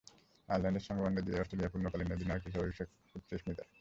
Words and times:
আয়ারল্যান্ডের 0.49 0.85
সঙ্গে 0.87 1.01
ওয়ানডে 1.01 1.21
দিয়েই 1.21 1.41
অস্ট্রেলিয়ার 1.41 1.71
পূর্ণকালীন 1.73 2.13
অধিনায়ক 2.15 2.43
হিসেবে 2.47 2.63
অভিষেক 2.65 2.87
হচ্ছে 3.13 3.33
স্মিথের। 3.41 3.67